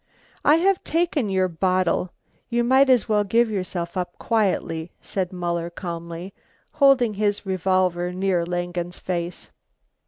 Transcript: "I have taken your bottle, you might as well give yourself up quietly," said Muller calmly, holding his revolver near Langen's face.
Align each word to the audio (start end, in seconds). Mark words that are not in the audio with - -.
"I 0.43 0.55
have 0.55 0.83
taken 0.83 1.29
your 1.29 1.47
bottle, 1.47 2.09
you 2.49 2.63
might 2.63 2.89
as 2.89 3.07
well 3.07 3.23
give 3.23 3.51
yourself 3.51 3.95
up 3.95 4.17
quietly," 4.17 4.89
said 4.99 5.31
Muller 5.31 5.69
calmly, 5.69 6.33
holding 6.71 7.13
his 7.13 7.45
revolver 7.45 8.11
near 8.11 8.43
Langen's 8.43 8.97
face. 8.97 9.51